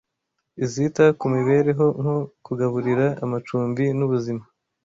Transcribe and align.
izita 0.65 1.03
ku 1.19 1.25
mibereho 1.35 1.85
nko 2.01 2.15
kugaburira 2.45 3.05
amacumbi 3.25 3.83
nubuzima 3.97 4.43